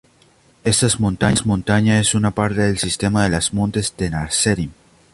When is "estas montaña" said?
0.63-1.99